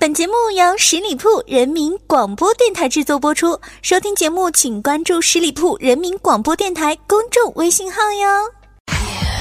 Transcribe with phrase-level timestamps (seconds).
[0.00, 3.58] 本节目由十里铺人民广播电台制作播出。
[3.82, 8.28] 收听节目，请关注十里铺人民广播电台公众微信号哟。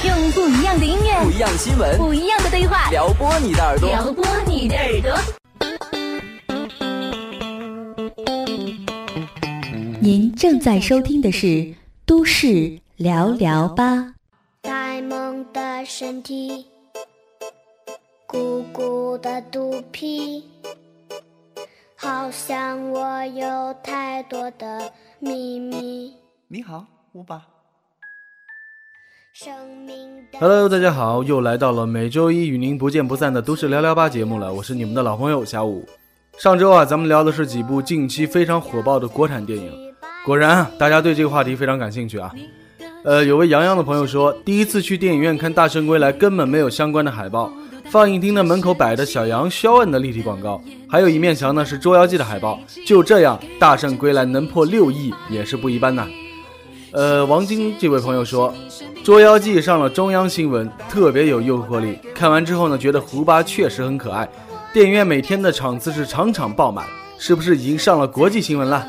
[0.04, 5.16] 用不一样的音乐，不一样的新闻，不一样的对话，撩拨你的耳朵，撩拨你的耳朵。
[10.02, 11.46] 您正在收听的是
[12.04, 13.94] 《都市聊聊吧》。
[14.64, 16.66] 呆萌的身体。
[18.28, 20.44] 鼓鼓的肚皮，
[21.96, 26.14] 好像我有太多的秘密。
[26.50, 27.42] 你好，乌巴。
[29.32, 29.50] 生
[29.86, 29.96] 命。
[30.42, 34.54] Hello，大家好，又来到了每周一与您不见不散的都市聊聊吧节目了。
[34.54, 35.88] 我是你们的老朋友小五。
[36.38, 39.72] 上周啊，咱们聊的是几部近期非常火爆的国产电影。
[40.26, 42.36] 果然啊，大家对这个话题非常感兴趣啊。
[43.06, 47.50] 呃，有位洋洋的朋友说，第一次去电影院看《大圣归来》，根本没有相关的海报。
[47.90, 52.60] 放映厅的门口摆着小羊肖恩的立体广告，还有一面墙呢是《捉妖记》的海报。
[52.86, 56.06] 就这样，《大圣归来》能破六亿也是不一般呐。
[56.92, 58.54] 呃，王晶这位朋友说，
[59.04, 61.98] 《捉妖记》上了中央新闻，特别有诱惑力。
[62.14, 64.28] 看完之后呢，觉得胡巴确实很可爱。
[64.74, 66.86] 电影院每天的场次是场场爆满，
[67.18, 68.86] 是不是已经上了国际新闻了？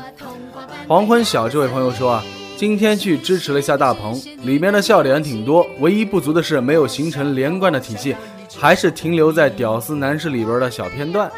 [0.87, 2.23] 黄昏晓这位朋友说啊，
[2.57, 8.13] 今天去支持了一下大鹏，里面的笑点挺多，唯一不足的是没有形成连贯的体系。
[8.57, 11.31] 还是停留在屌丝男士里边的小片段。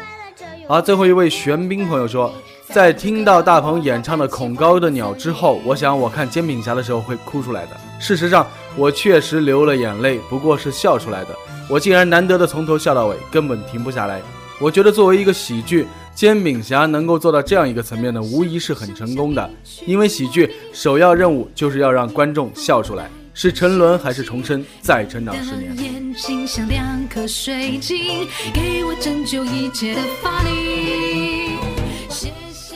[0.68, 2.32] 好，最后一位玄彬朋友说，
[2.68, 7.70] 在听到大鹏演唱的《恐高的鸟》之后，我想我看煎饼侠的时候会哭出来的。
[7.98, 8.46] 事实上，
[8.76, 11.28] 我确实流了眼泪，不过是笑出来的。
[11.68, 14.20] 我竟然难得的从头笑到尾，根本停不下来。
[14.58, 19.50] 我觉得作为一个喜剧，煎饼侠能够做到这样一个层面的，无疑是很成功的。
[19.84, 23.10] 因为喜剧首要任务就是要让观众笑出来。
[23.34, 24.64] 是沉沦还是重生？
[24.80, 26.01] 再成长十年。
[26.16, 31.56] 星像两颗水晶，给我拯救一切的法力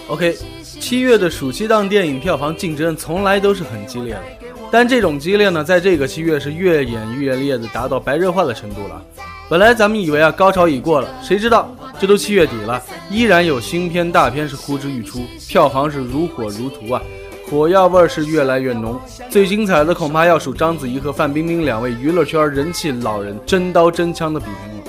[0.09, 0.37] OK，
[0.81, 4.23] 七月的暑期档电影票房竞争从来都是很激烈的，
[4.70, 9.02] 但这种激烈呢，在这个七月是越演越烈的，达到白热化的程度了。
[9.48, 17.02] 本来咱们以为啊，高潮已过了，谁知道这都七月底了，依然有新片大片是呼之欲出，票房是如火如荼啊。
[17.48, 24.84] 火药味儿是越来越浓，最精彩的恐怕要数章子怡和范冰冰两位娱乐圈人气老人真刀真枪的比拼了。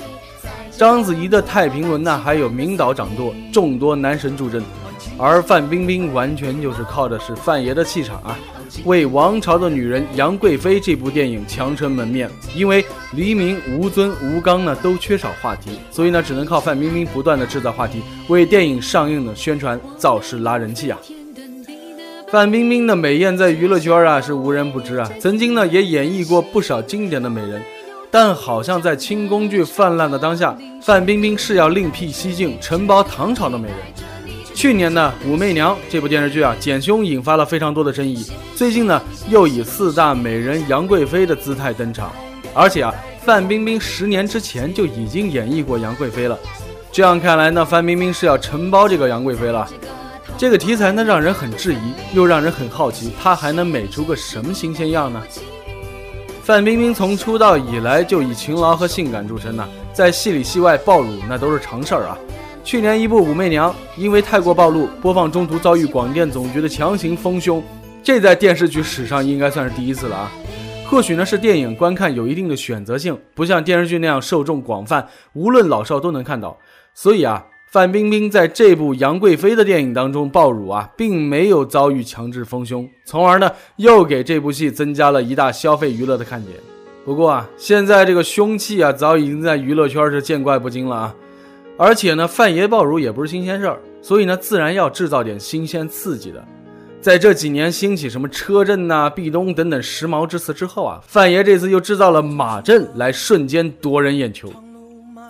[0.72, 4.60] 章子怡的《太平轮》呢，还有名导掌舵，众多男神助阵，
[5.16, 8.36] 而范冰冰完全就是靠的是范爷的气场啊，
[8.84, 12.28] 为《王朝的女人》杨贵妃这部电影强撑门面。
[12.56, 20.98] 因为黎明、吴尊、吴刚呢都缺少话题，所以呢只能靠范冰冰不断的制造话题，为电影上映的宣传造势拉人气啊。
[22.30, 27.62] 范冰冰的美艳在娱乐圈啊是无人不知啊，曾经呢也演绎过不少经典的美人，
[28.10, 33.76] 但好像在清宫剧泛滥的当下，范冰冰是要另辟蹊径，承包唐朝的美人。
[34.54, 38.22] 去年呢《武媚娘》这部电视剧啊检凶引发了非常多的争议，
[38.54, 39.00] 最近呢
[39.30, 42.12] 又以四大美人杨贵妃的姿态登场，
[42.52, 46.38] 而且啊范冰冰十年之前就已经演绎过杨贵妃了，
[46.92, 49.66] 这样看来呢范冰冰是要承包这个杨贵妃了。
[50.38, 55.20] 这个题材呢，让人很质疑，又让人很好奇，她还能美出个什么新鲜样呢？
[56.44, 62.16] 范冰冰从出道以来就以勤劳和性感著称呐，在戏里戏外暴露那都是常事儿啊。
[62.62, 67.60] 去年一部《武媚娘》因为太过暴露，播放中途遭遇广电总局的强行封胸，
[68.00, 70.30] 这在电视剧史上应该算是第一次了啊。
[70.86, 76.56] 或许呢是电影观看有一定的选择性，不像电视剧那样受众广泛，无论老少都能看到，
[76.94, 77.44] 所以啊。
[77.70, 86.56] 范冰冰在这部杨贵妃的电影当中暴乳啊，并没有遭遇强制丰胸，从而呢又给这部戏增加了一大消费娱乐的看点。
[87.04, 91.14] 不过啊，现在这个凶器啊，早已经在娱乐圈是见怪不惊了啊。
[91.76, 96.42] 而且呢，范爷爆乳也不是新鲜事儿，所以呢，自然要制造点新鲜刺激的。
[97.02, 104.50] 在这几年兴起什么车震呐、壁咚等等时髦之词之后啊，范爷这次又制造了马震来瞬间夺人眼球。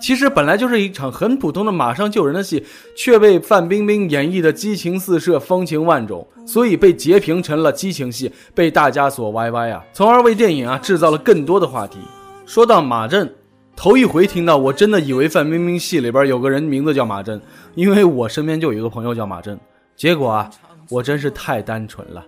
[0.00, 2.64] 其实本来就是一场很普通的马上救人的戏，
[2.97, 11.98] 却被范冰冰演绎的激情四射、风情万种，所以被截屏成了激情戏，被大家所歪歪啊，从而为电影啊制造了更多的话题。
[12.47, 13.30] 说到马震，
[13.77, 17.41] 头一回听到，我真的以为范冰冰戏里边有个人名字叫马震，
[17.74, 19.59] 因为我身边就有一个朋友叫马震。
[19.97, 20.51] 结果啊，
[20.89, 22.24] 我真是太单纯了。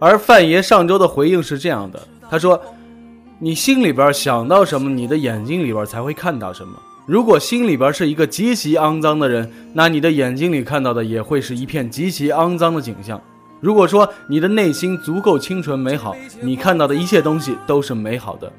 [0.00, 2.60] 而范爷上周的回应是这样的，他说
[3.38, 6.74] ：“你心里边想到什么，你的眼睛里边才会看到什么。”
[7.06, 13.20] 如果心里边是一个极其肮脏的人，那你的眼睛里看到的也会是一片极其肮脏的景象。
[13.60, 18.50] 如果说你的内心足够清纯美好，你看到的一切东西都是美好的。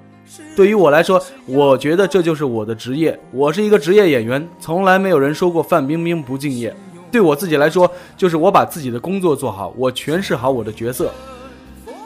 [0.56, 6.76] 对于我来说，我觉得这就是我的职业，我是一个职业演员，从来没有人说过范冰冰不敬业。
[7.12, 11.12] 对我自己来说，就是我把自己的工作做好，我诠释好我的角色。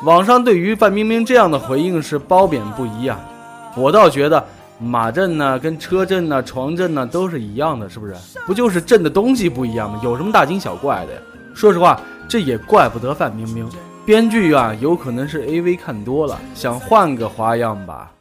[0.06, 3.20] 网上对于范冰冰这样的回应是褒贬不一啊，
[3.76, 4.46] 我倒觉得
[4.82, 8.14] 马震呢跟车震呢、床震呢都是一样的，是不是？
[8.46, 10.00] 不就是震的东西不一样吗？
[10.04, 11.20] 有什么大惊小怪的呀？
[11.54, 12.00] 说实话，
[12.30, 13.70] 这也怪不得范冰冰，
[14.06, 18.12] 编剧啊有可能是 A V 看多了，想换个花样吧。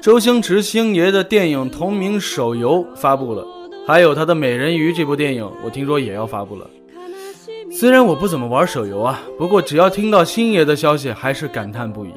[0.00, 3.46] 周星驰星爷的电影同名手游发布了，
[3.86, 6.66] 还有他的《美人鱼》这部电影，我听说也要发布了。
[7.70, 12.10] 虽然我不怎么玩手游啊，不过只要听到星爷的消息，还是感叹不已。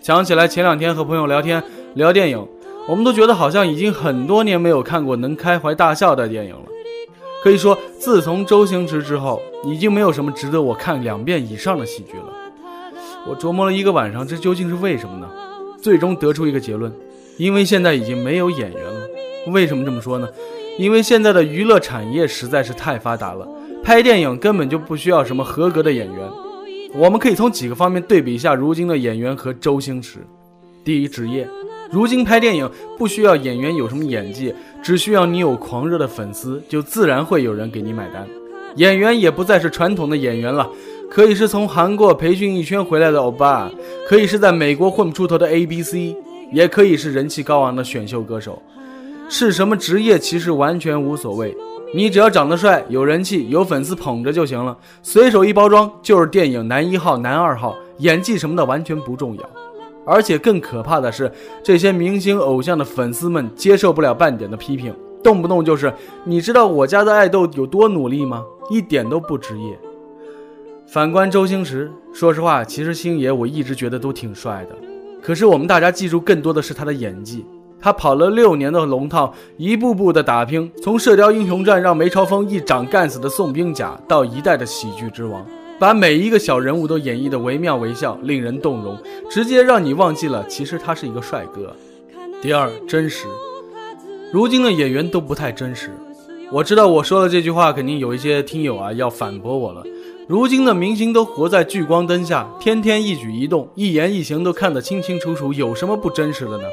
[0.00, 1.62] 想起来前两天和朋友聊天
[1.94, 2.46] 聊电影，
[2.86, 6.62] 我们都觉得好像已经很多年没有看过能开怀大笑的电影了。
[7.42, 12.32] 可以说，自从周星驰之后，已经没有什么值得我看两遍以上的喜剧了。
[13.26, 15.28] 我琢磨了一个晚上，这究竟是为什么呢？
[15.80, 16.92] 最终得出一个结论。
[17.36, 19.08] 因为现在已经没有演员了，
[19.48, 20.28] 为什么这么说呢？
[20.78, 23.46] 因为现在的娱乐产业实在是太发达了，
[23.82, 26.18] 拍电影根本就不需要什么合格的演员。
[26.94, 30.20] 我们可以从几个方面对比一下如今的演员和周星驰。
[30.84, 31.46] 第一，职业，
[31.90, 38.24] 如今拍电影不需要演员有什么演技，只需要你有狂热的粉丝，就自然会有人给你买单。
[38.76, 40.70] 演员也不再是传统的演员了，
[41.10, 43.68] 可以是从韩国培训一圈回来的欧巴，
[44.06, 46.16] 可以是在美国混不出头的 A B C。
[46.50, 48.62] 也可以是人气高昂的选秀歌手，
[49.28, 51.54] 是什么职业其实完全无所谓，
[51.94, 59.50] 你只要长得帅、有人气、有粉丝捧着就行了，随手一包装就是电影男一号、男二号，演技什么的完全不重要。
[60.06, 61.30] 而且更可怕的是，
[61.62, 65.92] 这些明星偶像的粉丝们接受不了半点的批评，动不动就是
[66.24, 68.42] 你知道我家的爱豆有多努力吗？
[68.70, 69.78] 一点都不职业。
[70.86, 74.74] 反观周星驰，说实话，其实星爷我一直觉得都挺帅的。
[75.20, 77.44] 可是我们大家记住更多的是他的演技。
[77.80, 85.46] 他跑了六年的龙套，一步步的打拼，从《射雕英雄传》让梅超风一掌干死的宋兵甲，到一代的喜剧之王，
[85.78, 88.98] 把每一个小人物都演绎的惟妙惟肖，令人动容，
[89.30, 91.74] 直接让你忘记了其实他是一个帅哥。
[92.42, 93.26] 第二，真实。
[94.32, 95.90] 如今的演员都不太真实。
[96.50, 99.82] 我知道我说了这句话，肯定有一些听友啊要反驳我了。
[100.26, 106.64] 如今的明星都活在聚光灯下，天天一举一动、一言一行都看得清清楚楚，有什么不真实的呢？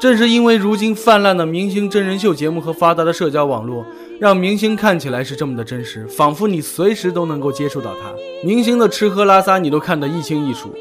[0.00, 3.84] 正是因为如今泛滥的明星真人秀节目和发达的社交网络，
[4.18, 8.10] 让明星看起来是这么的真实，仿佛你随时都能够接触到他。
[8.42, 10.74] 明星的吃喝拉撒你都看得一清一楚。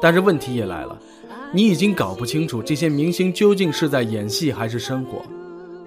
[0.00, 0.96] 但是问题也来了，
[1.52, 5.22] 你已经搞不清楚这些明星究竟是在演戏还是生活。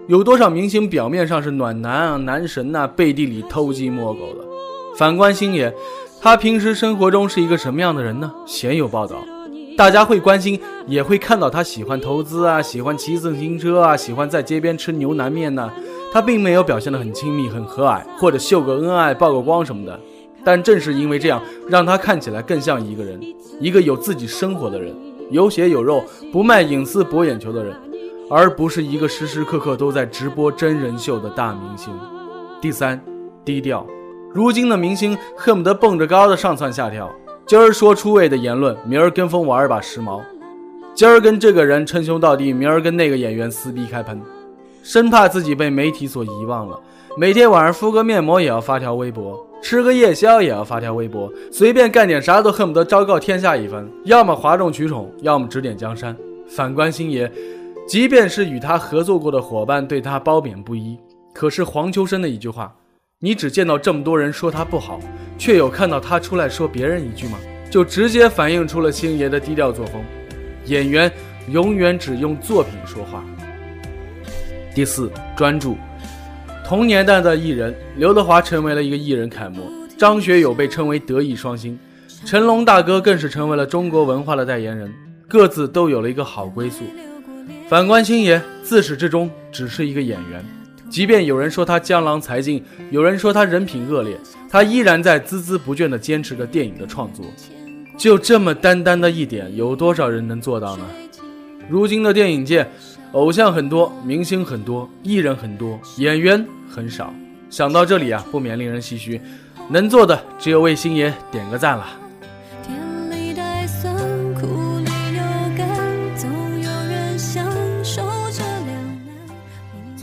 [0.10, 4.44] 有多少明星表面上是暖男啊、男神呐，背地里偷鸡摸狗的？
[4.98, 5.74] 反观星爷，
[6.22, 8.30] 他平时生活中是一个什么样的人呢？
[8.46, 9.24] 鲜有报道，
[9.78, 15.70] 大家会关心，也会看到他喜欢投资啊，喜欢骑自行车啊，喜欢在街边吃牛腩面呢。
[16.14, 20.00] 他并没有表现得很亲密、很和蔼，或者秀个恩爱、曝个光什么的。
[20.46, 23.20] 但正是因为这样，让他看起来更像一个人，
[23.60, 24.96] 一个有自己生活的人，
[25.30, 26.02] 有血有肉、
[26.32, 27.76] 不卖隐私博眼球的人，
[28.30, 31.94] 而不是一个时时刻刻都在直播真人秀的大明星。
[32.62, 33.04] 第三，
[33.44, 33.86] 低调。
[34.34, 37.12] 如今的明星恨不得蹦着高的上蹿下跳，
[37.48, 40.20] 今儿说出位的言论，明儿跟风玩一把时髦；
[40.96, 44.20] 今儿跟这个人称兄道弟，明儿跟那个演员撕逼开喷，
[44.82, 46.80] 生怕自己被媒体所遗忘了。
[47.16, 56.18] 每天晚上敷个面膜也要发条微博，吃个夜宵也要发条微博，随便干点啥都恨不得昭告天下一番，要么哗众取宠，要么指点江山。
[56.48, 57.32] 反观星爷，
[57.88, 60.98] 即便是与他合作过的伙伴对他褒贬不一，
[61.32, 62.74] 可是黄秋生的一句话。
[63.26, 65.00] 你只见到这么多人说他不好，
[65.36, 67.40] 却有看到他出来说别人一句吗？
[67.72, 70.00] 就直接反映出了星爷的低调作风。
[70.66, 71.12] 演员
[71.50, 73.24] 永远只用作品说话。
[74.76, 75.76] 第四，专注。
[76.64, 79.64] 同年代的艺人，刘德华成为了一个艺人楷模，
[79.98, 81.80] 张学友被称为德艺双馨，
[82.26, 84.94] 成龙大哥更是成为了中国文化的代言人，
[85.28, 86.84] 各自都有了一个好归宿。
[87.68, 90.46] 反观星爷，自始至终只是一个演员。
[90.90, 94.18] 即便有人说他江郎才尽，有人说他人品恶劣，
[94.50, 97.26] 他依然在孜孜不倦地坚持着电影的创作。
[97.98, 100.84] 就这么单单的一点，有多少人能做到呢？
[101.70, 102.68] 如今的电影界，
[103.14, 107.14] 偶像很多，明星很多，艺人很多，演员很少。
[107.50, 109.20] 想到这里啊，不免令人唏嘘。
[109.70, 111.88] 能做的只有为星爷点个赞了。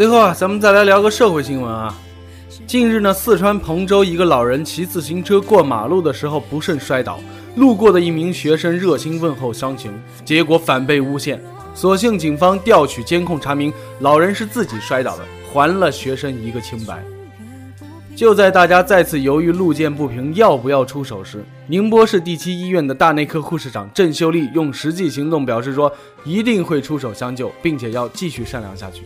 [0.02, 1.96] 最后啊，咱们再来聊个社会新闻啊。
[2.66, 7.20] 近日呢，四川彭州一个老人骑自行车过马路的时候不慎摔倒，
[7.54, 9.92] 路过的一名学生热心问候伤情，
[10.24, 11.40] 结果反被诬陷。
[11.72, 17.00] 所幸警方调取监控查明，老人是自己摔倒的，还了学生一个清白。
[18.16, 25.92] 就在大家再次犹豫路见不平要不要出手时，宁波市第七医院的大内科护士长郑秀丽用实际行动表示说，
[26.24, 29.02] 一定会出手相救，并且要继续善良下去。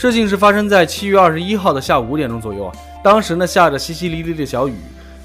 [0.00, 4.74] 事情是发生在七月二十一号的下午五点钟左右啊，当时呢下着淅淅沥沥的小雨，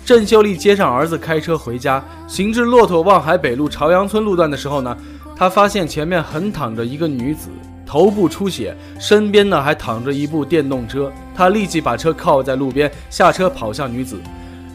[0.03, 4.97] 郑秀丽接上儿子开车回家，行至骆驼望海北路朝阳村路段的时候呢，
[5.35, 7.49] 她发现前面横躺着一个女子。
[7.85, 11.11] 头部出血，身边呢还躺着一部电动车。
[11.35, 14.19] 他立即把车靠在路边，下车跑向女子。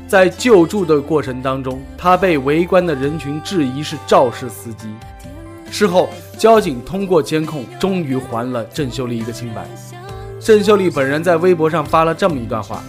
[0.07, 4.87] 在救助的过程当中，他被围观的人群质疑是肇事司机。
[5.69, 9.67] 事后，交警通过监控，终于还了郑秀丽一个清白。
[10.39, 12.81] 郑秀丽本人在微博上发了这么一段话：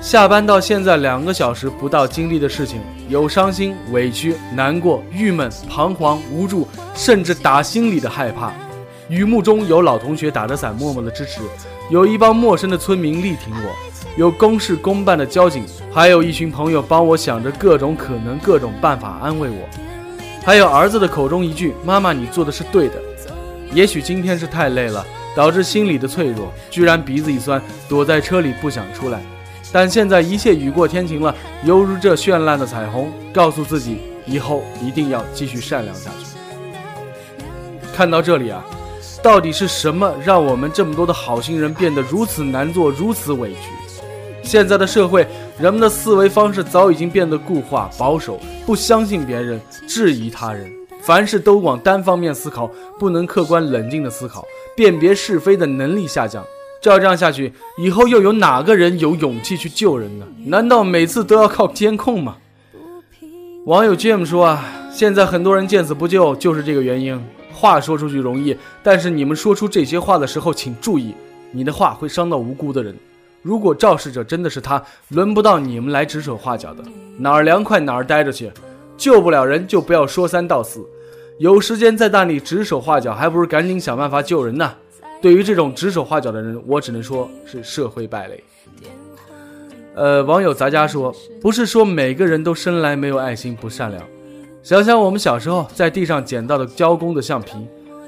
[0.00, 8.52] 下班到现在两个小时不到，经历的事情有伤心、委屈、难过、郁闷、彷徨、无助，甚至打心里的害怕。
[9.08, 11.40] 雨幕中有老同学打着伞默默的支持，
[11.88, 13.72] 有一帮陌生的村民力挺我，
[14.16, 19.68] 有公事公办的交警，还有一群朋友帮我想着各种可能、各种办法安慰我，
[20.46, 22.94] 还有儿子的口中一句“妈妈，你做的是对的”。
[23.74, 29.20] 也许今天是太累了，导致心里的脆弱，居然鼻子一酸，躲在车里不想出来。
[29.72, 31.34] 但现在一切雨过天晴了，
[31.64, 36.26] 犹如这绚烂的彩虹，告诉自己以后一定要继续善良下去。
[37.92, 38.64] 看到这里啊。
[39.22, 43.58] 到底是什么让我们这么多的好心人变得如此难做、如此委屈？
[44.44, 45.26] 现在的社会，
[45.58, 49.58] 人们的思维方式早已经变得固化、保守，不相信别人，
[49.88, 50.70] 质疑他人，
[51.00, 54.44] 凡事都往单方面思考，不能客观冷静的思考，
[54.76, 56.44] 辨别是非的能力下降。
[56.82, 60.26] 照这样下去，以后又有哪个人有勇气去救人呢？
[60.44, 62.36] 难道每次都要靠监控吗？
[63.64, 67.18] 网友 Jim 说啊，现在很多人见死不救，就是这个原因。
[67.50, 71.14] 话说出去容易，但是你们说出这些话的时候，请注意，
[71.50, 72.94] 你的话会伤到无辜的人。
[73.46, 76.82] 如果肇事者真的是他，轮不到你们来指手画脚的，
[77.16, 78.50] 哪儿凉快哪儿待着去。
[78.96, 80.84] 救不了人就不要说三道四，
[81.38, 84.74] 有时间在那里指手画脚，还不如赶紧想办法救人呢。
[85.22, 88.42] 对于这种指手画脚的人，我只能说是社会败类。
[89.94, 94.02] 呃，网友杂家说，不是说每个人都生来没有爱心、不善良。
[94.60, 97.52] 想想我们小时候在地上捡到的交工的橡皮，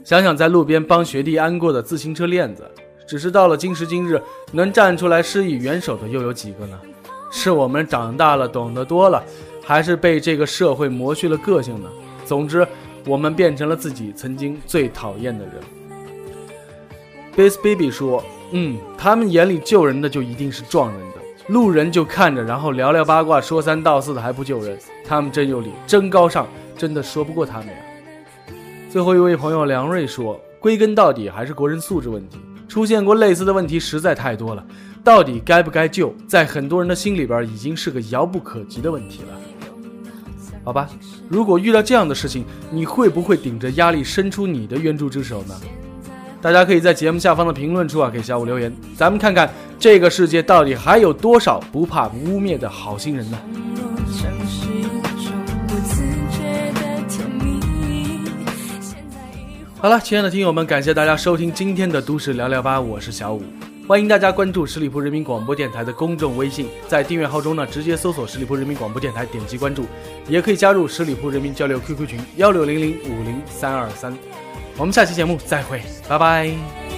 [0.02, 2.68] 想想在路边帮学弟安过的自行车链子，
[3.09, 4.23] 只是到了今时今日，
[4.53, 6.79] 能站出来施以援手的又有几个呢？
[7.31, 9.25] 是我们长大了懂得多了，
[9.65, 11.88] 还是被这个社会磨去了个性呢？
[12.27, 12.69] 总之，
[13.07, 15.55] 我们变成了自己曾经最讨厌的人。
[17.35, 18.23] Base Baby 说
[18.53, 21.17] ：“嗯，他们眼里救人的就一定是撞人的。”
[21.49, 26.47] 路人就看着，然后聊聊八卦，说三道四的还不救人，他们真有理，真高尚，
[26.77, 27.75] 真的说不过他们呀。
[28.91, 32.38] 最后一位朋友梁瑞说，归根到底还是国人素质问题，
[32.69, 34.65] 出现过类似的问题实在太多了，
[35.03, 39.29] 到底该不该救，在很多人的心里边已经是个遥不可及的问题了。
[40.63, 40.87] 好吧，
[41.31, 45.55] 如果遇到这样的事情，你会不会顶着压力伸出你的援助之手呢？
[46.43, 53.39] 大家可以在节目下方的评论处啊给小五留言，咱们看看这个世界到底还有多少不怕污蔑的好心人呢？
[59.81, 63.41] 好了，亲爱的听友们，感谢大家收听今天的都市聊聊吧，我是小五，
[63.87, 69.85] 欢迎大家关注十里铺人民广播电台的公众微信，在订阅号中呢直接搜索十里铺人民广播电台，点击关注，
[70.27, 74.13] 也可以加入十里铺人民交流 QQ 群幺六零零五零三二三。
[74.77, 76.98] 我们下期节目再会，拜拜。